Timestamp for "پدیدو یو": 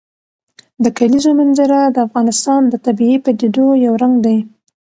3.25-3.93